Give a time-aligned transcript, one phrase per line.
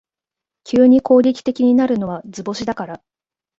[0.63, 3.03] 急に攻撃的になるのは図星だから